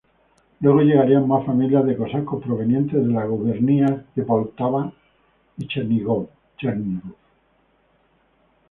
Luego 0.61 0.79
llegarían 0.81 1.27
más 1.27 1.45
familias 1.45 1.85
de 1.85 1.95
cosacos 1.95 2.43
provenientes 2.43 2.95
de 3.05 3.13
las 3.13 3.27
gubernias 3.29 4.01
de 4.15 4.23
Poltava 4.23 4.91
y 5.59 5.67
Chernígov. 5.67 6.27